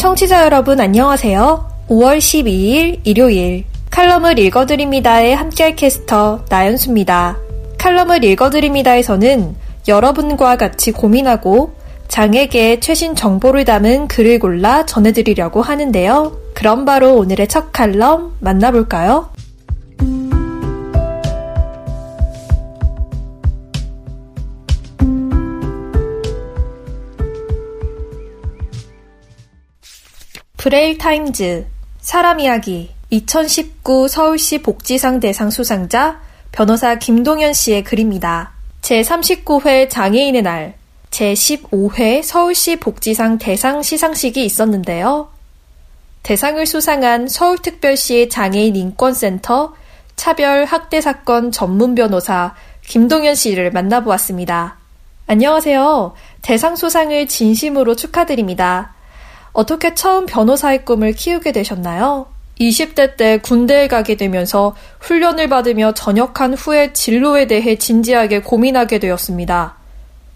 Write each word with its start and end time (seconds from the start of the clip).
청취자 0.00 0.44
여러분 0.44 0.80
안녕하세요. 0.80 1.68
5월 1.90 2.16
12일 2.16 3.00
일요일 3.04 3.66
칼럼을 3.90 4.38
읽어드립니다의 4.38 5.36
함께할 5.36 5.76
캐스터 5.76 6.46
나연수입니다. 6.48 7.36
칼럼을 7.76 8.24
읽어드립니다에서는 8.24 9.54
여러분과 9.88 10.56
같이 10.56 10.90
고민하고 10.92 11.74
장에게 12.08 12.80
최신 12.80 13.14
정보를 13.14 13.66
담은 13.66 14.08
글을 14.08 14.38
골라 14.38 14.86
전해드리려고 14.86 15.60
하는데요. 15.60 16.34
그럼 16.54 16.86
바로 16.86 17.16
오늘의 17.16 17.48
첫 17.48 17.70
칼럼 17.70 18.36
만나볼까요? 18.40 19.28
브레일 30.60 30.98
타임즈 30.98 31.64
사람 32.00 32.38
이야기 32.38 32.90
2019 33.08 34.08
서울시 34.08 34.60
복지상 34.60 35.18
대상 35.18 35.48
수상자 35.48 36.20
변호사 36.52 36.96
김동현 36.96 37.54
씨의 37.54 37.82
글입니다. 37.82 38.52
제39회 38.82 39.88
장애인의 39.88 40.42
날 40.42 40.74
제15회 41.12 42.22
서울시 42.22 42.76
복지상 42.76 43.38
대상 43.38 43.82
시상식이 43.82 44.44
있었는데요. 44.44 45.30
대상을 46.24 46.66
수상한 46.66 47.26
서울특별시 47.26 48.28
장애인 48.28 48.76
인권센터 48.76 49.74
차별 50.14 50.66
학대 50.66 51.00
사건 51.00 51.52
전문 51.52 51.94
변호사 51.94 52.54
김동현 52.82 53.34
씨를 53.34 53.70
만나보았습니다. 53.70 54.76
안녕하세요. 55.26 56.14
대상 56.42 56.76
수상을 56.76 57.28
진심으로 57.28 57.96
축하드립니다. 57.96 58.92
어떻게 59.52 59.94
처음 59.94 60.26
변호사의 60.26 60.84
꿈을 60.84 61.12
키우게 61.12 61.52
되셨나요? 61.52 62.26
20대 62.60 63.16
때 63.16 63.38
군대에 63.38 63.88
가게 63.88 64.16
되면서 64.16 64.76
훈련을 65.00 65.48
받으며 65.48 65.92
전역한 65.92 66.54
후에 66.54 66.92
진로에 66.92 67.46
대해 67.46 67.76
진지하게 67.76 68.42
고민하게 68.42 68.98
되었습니다. 68.98 69.76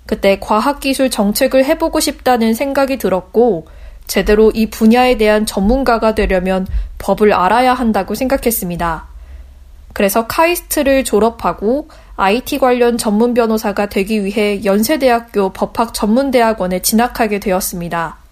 그때 0.06 0.38
과학기술 0.40 1.10
정책을 1.10 1.64
해보고 1.64 2.00
싶다는 2.00 2.54
생각이 2.54 2.96
들었고, 2.96 3.66
제대로 4.06 4.50
이 4.50 4.68
분야에 4.68 5.16
대한 5.16 5.46
전문가가 5.46 6.14
되려면 6.14 6.66
법을 6.98 7.32
알아야 7.32 7.74
한다고 7.74 8.14
생각했습니다. 8.14 9.06
그래서 9.92 10.26
카이스트를 10.26 11.04
졸업하고 11.04 11.88
IT 12.16 12.58
관련 12.58 12.98
전문 12.98 13.32
변호사가 13.32 13.86
되기 13.86 14.24
위해 14.24 14.64
연세대학교 14.64 15.50
법학 15.50 15.94
전문대학원에 15.94 16.82
진학하게 16.82 17.38
되었습니다. 17.38 18.23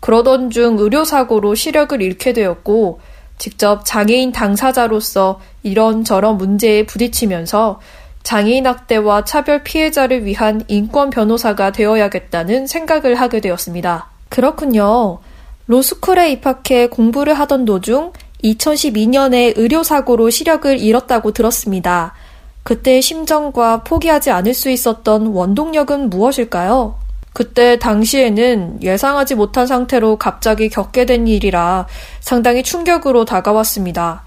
그러던 0.00 0.50
중 0.50 0.78
의료사고로 0.78 1.54
시력을 1.54 2.00
잃게 2.02 2.32
되었고, 2.32 3.00
직접 3.38 3.84
장애인 3.84 4.32
당사자로서 4.32 5.40
이런저런 5.62 6.38
문제에 6.38 6.86
부딪히면서 6.86 7.80
장애인 8.22 8.66
학대와 8.66 9.24
차별 9.24 9.62
피해자를 9.62 10.24
위한 10.24 10.62
인권 10.68 11.10
변호사가 11.10 11.70
되어야겠다는 11.70 12.66
생각을 12.66 13.14
하게 13.14 13.40
되었습니다. 13.40 14.08
그렇군요. 14.28 15.18
로스쿨에 15.66 16.32
입학해 16.32 16.88
공부를 16.88 17.34
하던 17.34 17.64
도중 17.64 18.12
2012년에 18.42 19.56
의료사고로 19.56 20.30
시력을 20.30 20.78
잃었다고 20.80 21.32
들었습니다. 21.32 22.14
그때의 22.62 23.00
심정과 23.00 23.84
포기하지 23.84 24.30
않을 24.30 24.54
수 24.54 24.70
있었던 24.70 25.28
원동력은 25.28 26.10
무엇일까요? 26.10 26.98
그때 27.36 27.78
당시에는 27.78 28.82
예상하지 28.82 29.34
못한 29.34 29.66
상태로 29.66 30.16
갑자기 30.16 30.70
겪게 30.70 31.04
된 31.04 31.28
일이라 31.28 31.86
상당히 32.20 32.62
충격으로 32.62 33.26
다가왔습니다. 33.26 34.24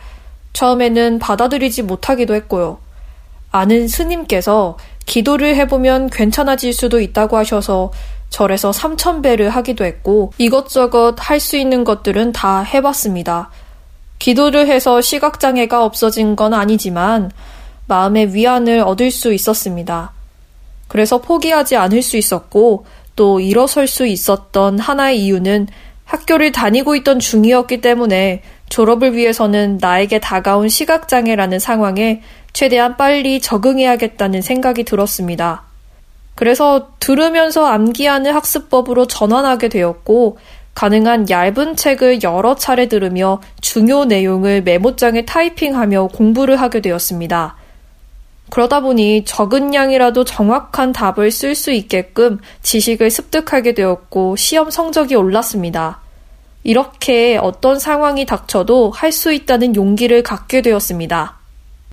처음에는 0.54 1.18
받아들이지 1.18 1.82
못하기도 1.82 2.36
했고요. 2.36 2.78
아는 3.50 3.88
스님께서 3.88 4.78
기도를 5.08 5.56
해보면 5.56 6.12
괜찮아질 6.12 6.72
수도 6.72 7.02
있다고 7.02 7.36
하셔서 7.36 7.92
절에서 8.30 8.70
3천배를 8.70 9.50
하기도 9.50 9.86
했고 9.86 10.32
이것저것 10.38 11.16
할 11.18 11.40
수 11.40 11.58
있는 11.58 11.84
것들은 11.84 12.32
다 12.32 12.62
해봤습니다. 12.62 13.50
기도를 14.20 14.68
해서 14.68 15.02
시각장애가 15.02 15.84
없어진 15.84 16.36
건 16.36 16.54
아니지만 16.54 17.32
마음의 17.88 18.36
위안을 18.36 18.82
얻을 18.82 19.10
수 19.10 19.34
있었습니다. 19.34 20.12
그래서 20.90 21.20
포기하지 21.20 21.78
않을 21.78 22.02
수 22.02 22.18
있었고 22.18 22.86
또 23.20 23.42
일어설 23.42 23.86
수 23.86 24.06
있었던 24.06 24.80
하나의 24.80 25.20
이유는 25.20 25.68
학교를 26.06 26.54
다니고 26.54 26.96
있던 26.96 27.20
중이었기 27.20 27.82
때문에 27.82 28.42
졸업을 28.70 29.14
위해서는 29.14 29.78
나에게 29.82 30.22
다가온 30.22 30.70
시각장애라는 30.70 31.60
상황에 31.60 32.22
최대한 32.54 32.96
빨리 32.96 33.42
적응해야겠다는 33.42 34.42
생각이 34.42 34.86
들었습니다. 34.86 35.64
그래서 36.36 36.92
들으면서 37.02 37.66
암기하는 37.66 38.32
학습법으로 38.32 39.08
전환하게 39.08 39.68
되었고, 39.68 40.38
가능한 40.74 41.30
얇은 41.30 41.76
책을 41.76 42.24
여러 42.24 42.56
차례 42.56 42.88
들으며 42.88 43.42
중요 43.60 44.06
내용을 44.06 44.62
메모장에 44.62 45.26
타이핑하며 45.26 46.08
공부를 46.14 46.56
하게 46.56 46.80
되었습니다. 46.80 47.58
그러다 48.50 48.82
보니 48.82 49.26
적은 49.26 49.74
양이라도 49.74 50.24
정확한 50.24 50.92
답을 50.92 51.32
쓸 51.32 51.56
수 51.56 51.72
있게끔 51.72 52.40
지식을 52.64 53.12
습득하게 53.12 53.74
되었고 53.74 54.36
시험 54.36 54.70
성적이 54.70 55.16
올랐습니다. 55.16 56.00
이렇게 56.64 57.38
어떤 57.42 57.80
상황이 57.80 58.26
닥쳐도 58.26 58.92
할 58.92 59.12
수 59.12 59.32
있다는 59.34 59.76
용기를 59.76 60.24
갖게 60.24 60.62
되었습니다. 60.62 61.38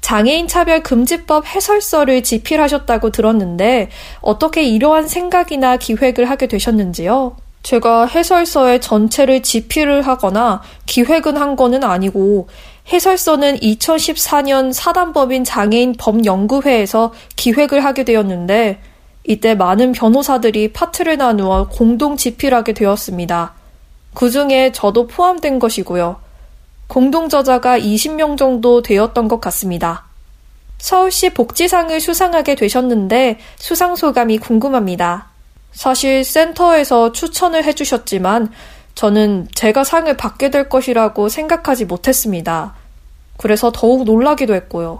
장애인 0.00 0.46
차별 0.46 0.82
금지법 0.82 1.46
해설서를 1.46 2.22
집필하셨다고 2.22 3.10
들었는데 3.10 3.88
어떻게 4.20 4.62
이러한 4.62 5.08
생각이나 5.08 5.76
기획을 5.76 6.30
하게 6.30 6.46
되셨는지요? 6.46 7.36
제가 7.64 8.06
해설서의 8.06 8.80
전체를 8.80 9.42
집필을 9.42 10.02
하거나 10.02 10.62
기획은 10.86 11.36
한 11.36 11.56
거는 11.56 11.82
아니고 11.82 12.48
해설서는 12.92 13.56
2014년 13.56 14.72
사단법인 14.72 15.44
장애인 15.44 15.94
법연구회에서 15.98 17.12
기획을 17.34 17.84
하게 17.84 18.04
되었는데 18.04 18.80
이때 19.24 19.54
많은 19.54 19.92
변호사들이 19.92 20.72
파트를 20.72 21.16
나누어 21.16 21.68
공동 21.68 22.16
집필하게 22.16 22.74
되었습니다. 22.74 23.54
그 24.14 24.30
중에 24.30 24.70
저도 24.72 25.08
포함된 25.08 25.58
것이고요. 25.58 26.20
공동 26.86 27.28
저자가 27.28 27.78
20명 27.78 28.38
정도 28.38 28.82
되었던 28.82 29.26
것 29.26 29.40
같습니다. 29.40 30.04
서울시 30.78 31.30
복지상을 31.30 31.98
수상하게 32.00 32.54
되셨는데 32.54 33.38
수상 33.56 33.96
소감이 33.96 34.38
궁금합니다. 34.38 35.28
사실 35.72 36.24
센터에서 36.24 37.12
추천을 37.12 37.64
해주셨지만 37.64 38.52
저는 38.96 39.46
제가 39.54 39.84
상을 39.84 40.14
받게 40.16 40.50
될 40.50 40.68
것이라고 40.68 41.28
생각하지 41.28 41.84
못했습니다. 41.84 42.74
그래서 43.36 43.70
더욱 43.72 44.04
놀라기도 44.04 44.54
했고요. 44.54 44.98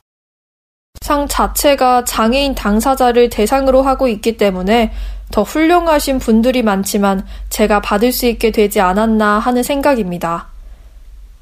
상 1.00 1.26
자체가 1.26 2.04
장애인 2.04 2.54
당사자를 2.54 3.30
대상으로 3.30 3.82
하고 3.82 4.06
있기 4.08 4.36
때문에 4.36 4.92
더 5.30 5.42
훌륭하신 5.42 6.18
분들이 6.18 6.62
많지만 6.62 7.26
제가 7.48 7.80
받을 7.80 8.12
수 8.12 8.26
있게 8.26 8.50
되지 8.50 8.80
않았나 8.80 9.38
하는 9.38 9.62
생각입니다. 9.62 10.48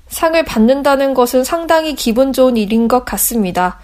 상을 0.09 0.41
받는다는 0.45 1.13
것은 1.15 1.43
상당히 1.43 1.97
기분 1.97 2.33
좋은 2.33 2.57
일인 2.57 2.87
것 2.87 3.05
같습니다. 3.05 3.81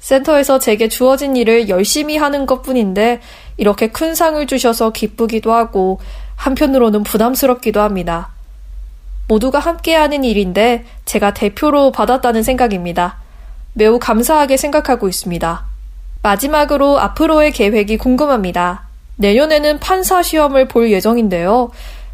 센터에서 0.00 0.58
제게 0.58 0.88
주어진 0.88 1.36
일을 1.36 1.68
열심히 1.68 2.16
하는 2.16 2.44
것 2.44 2.62
뿐인데 2.62 3.20
이렇게 3.56 3.88
큰 3.88 4.14
상을 4.14 4.44
주셔서 4.46 4.90
기쁘기도 4.90 5.52
하고 5.52 6.00
한편으로는 6.44 7.04
부담스럽기도 7.04 7.80
합니다. 7.80 8.28
모두가 9.28 9.58
함께하는 9.58 10.24
일인데 10.24 10.84
제가 11.06 11.32
대표로 11.32 11.90
받았다는 11.90 12.42
생각입니다. 12.42 13.16
매우 13.72 13.98
감사하게 13.98 14.58
생각하고 14.58 15.08
있습니다. 15.08 15.64
마지막으로 16.22 16.98
앞으로의 17.00 17.50
계획이 17.52 17.96
궁금합니다. 17.96 18.88
내년에는 19.16 19.80
판사 19.80 20.22
시험을 20.22 20.68
볼 20.68 20.92
예정인데요. 20.92 21.70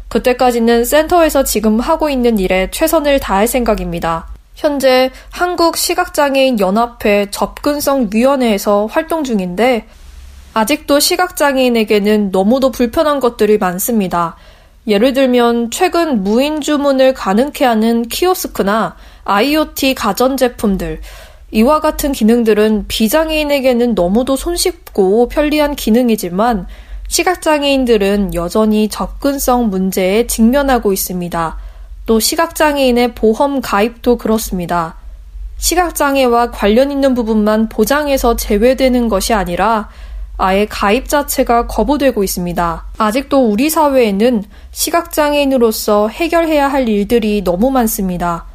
그때까지는 0.07 0.85
센터에서 0.85 1.43
지금 1.43 1.81
하고 1.81 2.09
있는 2.09 2.39
일에 2.39 2.71
최선을 2.71 3.19
다할 3.19 3.47
생각입니다. 3.47 4.27
현재 4.55 5.11
한국시각장애인 5.31 6.61
연합회 6.61 7.31
접근성위원회에서 7.31 8.85
활동 8.85 9.25
중인데 9.25 9.87
아직도 10.53 10.99
시각장애인에게는 10.99 12.31
너무도 12.31 12.71
불편한 12.71 13.19
것들이 13.19 13.57
많습니다. 13.57 14.35
예를 14.87 15.13
들면 15.13 15.71
최근 15.71 16.23
무인 16.23 16.59
주문을 16.59 17.13
가능케 17.13 17.63
하는 17.63 18.03
키오스크나 18.03 18.95
IoT 19.23 19.95
가전제품들, 19.95 20.99
이와 21.51 21.79
같은 21.79 22.11
기능들은 22.11 22.85
비장애인에게는 22.87 23.93
너무도 23.93 24.35
손쉽고 24.35 25.29
편리한 25.29 25.75
기능이지만 25.75 26.67
시각장애인들은 27.07 28.33
여전히 28.33 28.87
접근성 28.89 29.69
문제에 29.69 30.27
직면하고 30.27 30.93
있습니다. 30.93 31.57
또 32.05 32.19
시각장애인의 32.19 33.15
보험 33.15 33.61
가입도 33.61 34.17
그렇습니다. 34.17 34.95
시각장애와 35.57 36.51
관련 36.51 36.89
있는 36.89 37.13
부분만 37.13 37.69
보장해서 37.69 38.35
제외되는 38.35 39.09
것이 39.09 39.33
아니라 39.33 39.89
아예 40.41 40.65
가입 40.65 41.07
자체가 41.07 41.67
거부되고 41.67 42.23
있습니다. 42.23 42.85
아직도 42.97 43.47
우리 43.47 43.69
사회에는 43.69 44.43
시각장애인으로서 44.71 46.09
해결해야 46.09 46.67
할 46.67 46.89
일들이 46.89 47.43
너무 47.43 47.69
많습니다. 47.69 48.45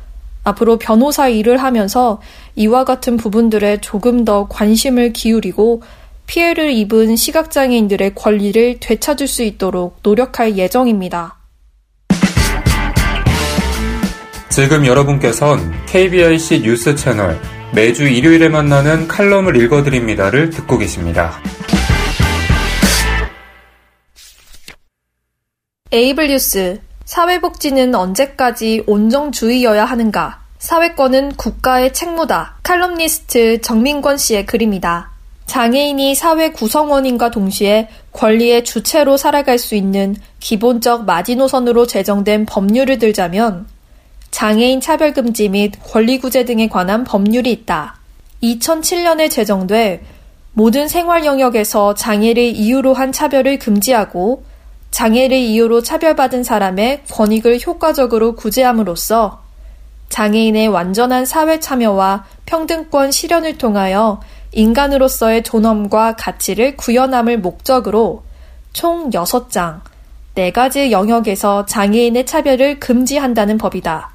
앞으로 0.42 0.78
변호사 0.78 1.28
일을 1.28 1.58
하면서 1.58 2.20
이와 2.56 2.84
같은 2.84 3.16
부분들에 3.16 3.80
조금 3.80 4.24
더 4.24 4.48
관심을 4.48 5.12
기울이고 5.12 5.82
피해를 6.26 6.72
입은 6.72 7.14
시각장애인들의 7.14 8.16
권리를 8.16 8.78
되찾을 8.80 9.28
수 9.28 9.44
있도록 9.44 9.98
노력할 10.02 10.58
예정입니다. 10.58 11.36
지금 14.48 14.86
여러분께선 14.86 15.72
KBIC 15.86 16.62
뉴스 16.62 16.96
채널 16.96 17.38
매주 17.72 18.08
일요일에 18.08 18.48
만나는 18.48 19.06
칼럼을 19.06 19.54
읽어드립니다를 19.56 20.50
듣고 20.50 20.78
계십니다. 20.78 21.40
에이블 25.96 26.28
뉴스 26.28 26.78
사회복지는 27.06 27.94
언제까지 27.94 28.84
온정주의여야 28.86 29.86
하는가? 29.86 30.40
사회권은 30.58 31.36
국가의 31.36 31.94
책무다. 31.94 32.56
칼럼니스트 32.62 33.62
정민권 33.62 34.18
씨의 34.18 34.44
글입니다. 34.44 35.12
장애인이 35.46 36.14
사회 36.14 36.50
구성원인과 36.50 37.30
동시에 37.30 37.88
권리의 38.12 38.64
주체로 38.64 39.16
살아갈 39.16 39.56
수 39.56 39.74
있는 39.74 40.16
기본적 40.38 41.06
마지노선으로 41.06 41.86
제정된 41.86 42.44
법률을 42.44 42.98
들자면 42.98 43.66
장애인 44.30 44.82
차별금지 44.82 45.48
및 45.48 45.72
권리구제 45.82 46.44
등에 46.44 46.68
관한 46.68 47.04
법률이 47.04 47.50
있다. 47.50 47.96
2007년에 48.42 49.30
제정돼 49.30 50.04
모든 50.52 50.88
생활 50.88 51.24
영역에서 51.24 51.94
장애를 51.94 52.42
이유로 52.42 52.92
한 52.92 53.12
차별을 53.12 53.58
금지하고 53.58 54.44
장애를 54.96 55.36
이유로 55.36 55.82
차별받은 55.82 56.42
사람의 56.42 57.02
권익을 57.10 57.60
효과적으로 57.66 58.34
구제함으로써 58.34 59.42
장애인의 60.08 60.68
완전한 60.68 61.26
사회 61.26 61.60
참여와 61.60 62.24
평등권 62.46 63.10
실현을 63.10 63.58
통하여 63.58 64.22
인간으로서의 64.52 65.42
존엄과 65.42 66.16
가치를 66.16 66.78
구현함을 66.78 67.40
목적으로 67.40 68.22
총 68.72 69.10
6장, 69.10 69.82
4가지 70.34 70.90
영역에서 70.90 71.66
장애인의 71.66 72.24
차별을 72.24 72.80
금지한다는 72.80 73.58
법이다. 73.58 74.12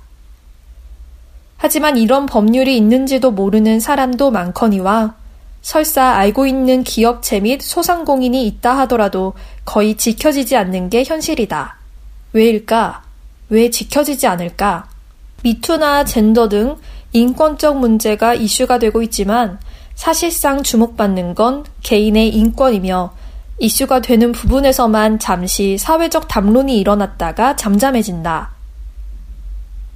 하지만 1.58 1.96
이런 1.96 2.26
법률이 2.26 2.76
있는지도 2.76 3.30
모르는 3.30 3.80
사람도 3.80 4.32
많거니와 4.32 5.14
설사 5.62 6.14
알고 6.14 6.48
있는 6.48 6.84
기업체 6.84 7.40
및 7.40 7.62
소상공인이 7.62 8.48
있다 8.48 8.80
하더라도 8.80 9.34
거의 9.72 9.96
지켜지지 9.96 10.58
않는 10.58 10.90
게 10.90 11.06
현실이다. 11.06 11.78
왜일까? 12.34 13.04
왜 13.48 13.70
지켜지지 13.70 14.28
않을까? 14.28 14.90
미투나 15.44 16.04
젠더 16.04 16.50
등 16.50 16.76
인권적 17.14 17.78
문제가 17.78 18.34
이슈가 18.34 18.80
되고 18.80 19.02
있지만 19.02 19.60
사실상 19.96 20.62
주목받는 20.62 21.36
건 21.36 21.64
개인의 21.84 22.36
인권이며 22.36 23.14
이슈가 23.60 24.02
되는 24.02 24.34
부분에서만 24.34 25.20
잠시 25.20 25.78
사회적 25.78 26.28
담론이 26.28 26.78
일어났다가 26.78 27.56
잠잠해진다. 27.56 28.52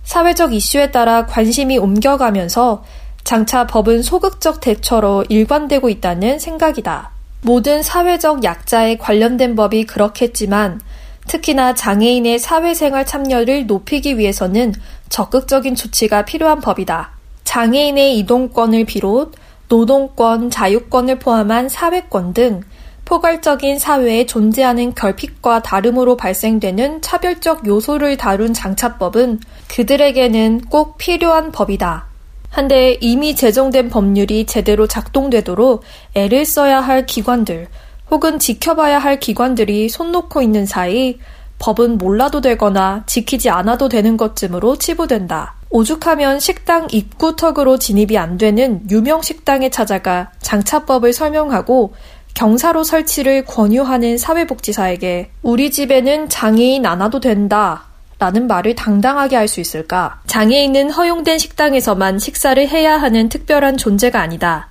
사회적 0.06 0.54
이슈에 0.54 0.92
따라 0.92 1.26
관심이 1.26 1.78
옮겨가면서 1.78 2.86
장차 3.26 3.68
법은 3.68 4.04
소극적 4.04 4.62
대처로 4.62 5.26
일관되고 5.28 5.90
있다는 5.90 6.40
생각이다. 6.40 7.15
모든 7.46 7.84
사회적 7.84 8.44
약자에 8.44 8.98
관련된 8.98 9.56
법이 9.56 9.86
그렇겠지만 9.86 10.82
특히나 11.28 11.76
장애인의 11.76 12.40
사회생활 12.40 13.06
참여를 13.06 13.68
높이기 13.68 14.18
위해서는 14.18 14.74
적극적인 15.10 15.76
조치가 15.76 16.26
필요한 16.26 16.60
법이다. 16.60 17.12
장애인의 17.44 18.18
이동권을 18.18 18.86
비롯 18.86 19.34
노동권, 19.68 20.50
자유권을 20.50 21.20
포함한 21.20 21.70
사회권 21.70 22.34
등 22.34 22.62
포괄적인 23.06 23.78
사회에 23.78 24.26
존재하는 24.26 24.96
결핍과 24.96 25.62
다름으로 25.62 26.18
발생되는 26.18 27.04
차별적 27.04 27.68
요소를 27.68 28.18
다룬 28.18 28.54
장차법은 28.54 29.40
그들에게는 29.68 30.62
꼭 30.62 30.98
필요한 30.98 31.52
법이다. 31.52 32.15
한데 32.56 32.98
이미 33.02 33.36
제정된 33.36 33.90
법률이 33.90 34.46
제대로 34.46 34.88
작동되도록 34.88 35.84
애를 36.14 36.46
써야 36.46 36.80
할 36.80 37.06
기관들 37.06 37.68
혹은 38.10 38.40
지켜봐야 38.40 38.98
할 38.98 39.20
기관들이 39.20 39.90
손 39.90 40.14
놓고 40.14 40.42
있는 40.42 40.66
사이 40.66 41.20
법은 41.60 41.98
몰라도 41.98 42.40
되거나 42.40 43.04
지키지 43.08 43.50
않아도 43.50 43.90
되는 43.90 44.16
것쯤으로 44.16 44.78
치부된다. 44.78 45.56
오죽하면 45.70 46.40
식당 46.40 46.88
입구턱으로 46.90 47.78
진입이 47.78 48.18
안 48.18 48.38
되는 48.38 48.90
유명 48.90 49.22
식당에 49.22 49.70
찾아가 49.70 50.32
장차법을 50.40 51.12
설명하고 51.12 51.94
경사로 52.36 52.86
설치를 52.86 53.44
권유하는 53.44 54.18
사회복지사에게 54.18 55.32
우리 55.42 55.72
집에는 55.72 56.30
장애인 56.30 56.86
안 56.86 57.02
와도 57.02 57.20
된다. 57.20 57.95
라는 58.18 58.48
말을 58.48 58.76
당당하게 58.76 59.36
할 59.36 59.48
수 59.48 59.60
있을까? 59.60 60.22
장애인은 60.28 60.92
허용된 60.92 61.38
식당에서만 61.38 62.18
식사를 62.20 62.68
해야 62.68 62.98
하는 62.98 63.30
특별한 63.30 63.78
존재가 63.78 64.20
아니다. 64.22 64.70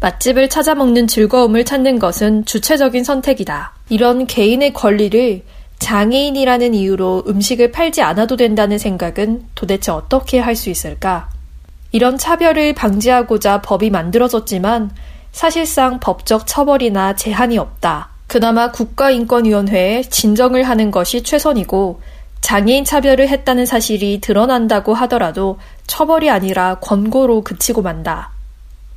맛집을 0.00 0.48
찾아 0.48 0.74
먹는 0.74 1.06
즐거움을 1.06 1.64
찾는 1.64 1.98
것은 1.98 2.44
주체적인 2.46 3.04
선택이다. 3.04 3.72
이런 3.90 4.26
개인의 4.26 4.72
권리를 4.72 5.42
장애인이라는 5.78 6.74
이유로 6.74 7.24
음식을 7.26 7.72
팔지 7.72 8.02
않아도 8.02 8.36
된다는 8.36 8.78
생각은 8.78 9.44
도대체 9.54 9.92
어떻게 9.92 10.38
할 10.38 10.56
수 10.56 10.70
있을까? 10.70 11.28
이런 11.92 12.18
차별을 12.18 12.74
방지하고자 12.74 13.62
법이 13.62 13.90
만들어졌지만 13.90 14.90
사실상 15.32 16.00
법적 16.00 16.46
처벌이나 16.46 17.14
제한이 17.14 17.58
없다. 17.58 18.10
그나마 18.26 18.70
국가인권위원회에 18.70 20.02
진정을 20.02 20.64
하는 20.64 20.90
것이 20.90 21.22
최선이고 21.22 22.00
장애인 22.40 22.84
차별을 22.84 23.28
했다는 23.28 23.66
사실이 23.66 24.20
드러난다고 24.20 24.94
하더라도 24.94 25.58
처벌이 25.86 26.30
아니라 26.30 26.76
권고로 26.80 27.42
그치고 27.42 27.82
만다. 27.82 28.30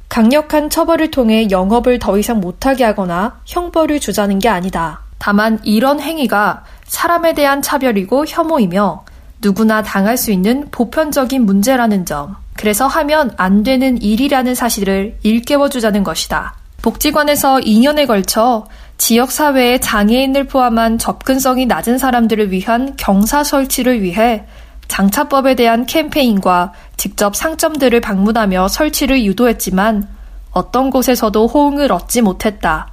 강력한 0.09 0.69
처벌을 0.69 1.11
통해 1.11 1.47
영업을 1.49 1.99
더 1.99 2.17
이상 2.17 2.39
못하게 2.39 2.83
하거나 2.83 3.39
형벌을 3.45 3.99
주자는 3.99 4.39
게 4.39 4.47
아니다. 4.47 5.01
다만 5.17 5.59
이런 5.63 5.99
행위가 5.99 6.63
사람에 6.85 7.33
대한 7.33 7.61
차별이고 7.61 8.25
혐오이며 8.27 9.05
누구나 9.41 9.81
당할 9.81 10.17
수 10.17 10.31
있는 10.31 10.67
보편적인 10.69 11.45
문제라는 11.45 12.05
점. 12.05 12.35
그래서 12.55 12.87
하면 12.87 13.31
안 13.37 13.63
되는 13.63 14.01
일이라는 14.01 14.53
사실을 14.55 15.17
일깨워 15.23 15.69
주자는 15.69 16.03
것이다. 16.03 16.53
복지관에서 16.83 17.59
2년에 17.59 18.05
걸쳐 18.05 18.65
지역사회의 18.97 19.79
장애인을 19.79 20.47
포함한 20.47 20.97
접근성이 20.97 21.65
낮은 21.65 21.97
사람들을 21.97 22.51
위한 22.51 22.95
경사 22.97 23.43
설치를 23.45 24.01
위해 24.01 24.43
장차법에 24.89 25.55
대한 25.55 25.85
캠페인과 25.85 26.73
직접 26.97 27.37
상점들을 27.37 28.01
방문하며 28.01 28.67
설치를 28.67 29.23
유도했지만 29.23 30.09
어떤 30.51 30.89
곳에서도 30.89 31.47
호응을 31.47 31.89
얻지 31.89 32.21
못했다. 32.21 32.91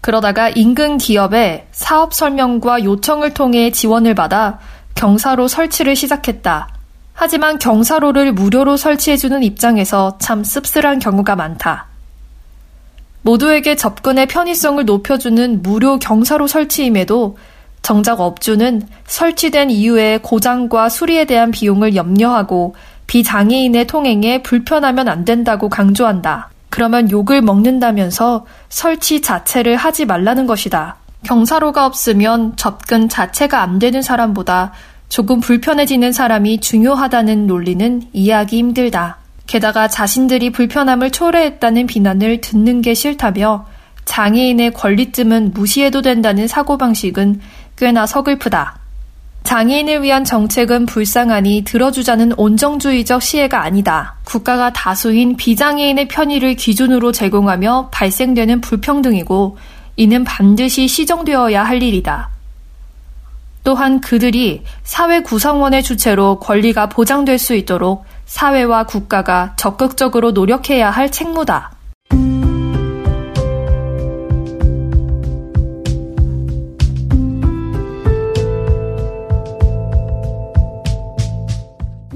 그러다가 0.00 0.48
인근 0.48 0.96
기업에 0.96 1.68
사업 1.72 2.14
설명과 2.14 2.84
요청을 2.84 3.34
통해 3.34 3.70
지원을 3.70 4.14
받아 4.14 4.60
경사로 4.94 5.46
설치를 5.46 5.94
시작했다. 5.94 6.68
하지만 7.12 7.58
경사로를 7.58 8.32
무료로 8.32 8.78
설치해주는 8.78 9.42
입장에서 9.42 10.16
참 10.18 10.42
씁쓸한 10.42 11.00
경우가 11.00 11.36
많다. 11.36 11.95
모두에게 13.26 13.74
접근의 13.74 14.26
편의성을 14.28 14.84
높여주는 14.84 15.60
무료 15.60 15.98
경사로 15.98 16.46
설치임에도 16.46 17.36
정작 17.82 18.20
업주는 18.20 18.82
설치된 19.04 19.70
이후에 19.70 20.18
고장과 20.22 20.88
수리에 20.88 21.24
대한 21.24 21.50
비용을 21.50 21.96
염려하고 21.96 22.76
비장애인의 23.08 23.88
통행에 23.88 24.42
불편하면 24.42 25.08
안 25.08 25.24
된다고 25.24 25.68
강조한다. 25.68 26.50
그러면 26.70 27.10
욕을 27.10 27.42
먹는다면서 27.42 28.46
설치 28.68 29.20
자체를 29.20 29.74
하지 29.74 30.04
말라는 30.04 30.46
것이다. 30.46 30.96
경사로가 31.24 31.84
없으면 31.84 32.54
접근 32.54 33.08
자체가 33.08 33.60
안 33.60 33.80
되는 33.80 34.02
사람보다 34.02 34.72
조금 35.08 35.40
불편해지는 35.40 36.12
사람이 36.12 36.60
중요하다는 36.60 37.48
논리는 37.48 38.02
이해하기 38.12 38.56
힘들다. 38.56 39.25
게다가 39.46 39.88
자신들이 39.88 40.50
불편함을 40.50 41.10
초래했다는 41.10 41.86
비난을 41.86 42.40
듣는 42.40 42.82
게 42.82 42.94
싫다며 42.94 43.66
장애인의 44.04 44.72
권리쯤은 44.72 45.52
무시해도 45.52 46.02
된다는 46.02 46.48
사고방식은 46.48 47.40
꽤나 47.76 48.06
서글프다. 48.06 48.78
장애인을 49.44 50.02
위한 50.02 50.24
정책은 50.24 50.86
불쌍하니 50.86 51.62
들어주자는 51.64 52.32
온정주의적 52.36 53.22
시혜가 53.22 53.62
아니다. 53.62 54.16
국가가 54.24 54.72
다수인 54.72 55.36
비장애인의 55.36 56.08
편의를 56.08 56.54
기준으로 56.54 57.12
제공하며 57.12 57.90
발생되는 57.92 58.60
불평등이고 58.60 59.56
이는 59.96 60.24
반드시 60.24 60.88
시정되어야 60.88 61.62
할 61.62 61.80
일이다. 61.80 62.30
또한 63.62 64.00
그들이 64.00 64.62
사회 64.82 65.20
구성원의 65.22 65.82
주체로 65.82 66.40
권리가 66.40 66.88
보장될 66.88 67.38
수 67.38 67.54
있도록 67.54 68.04
사회와 68.26 68.84
국가가 68.84 69.54
적극적으로 69.56 70.32
노력해야 70.32 70.90
할 70.90 71.10
책무다. 71.10 71.72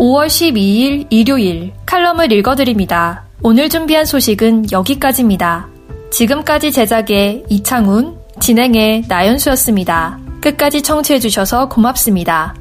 5월 0.00 0.29
12일 0.29 1.07
일요일 1.11 1.73
칼럼을 1.85 2.33
읽어드립니다. 2.33 3.25
오늘 3.43 3.69
준비한 3.69 4.07
소식은 4.07 4.73
여기까지입니다. 4.73 5.69
지금까지 6.11 6.73
제작의 6.73 7.45
이창훈, 7.50 8.19
진행의 8.40 9.05
나연수였습니다. 9.09 10.19
끝까지 10.40 10.81
청취해주셔서 10.81 11.69
고맙습니다. 11.69 12.55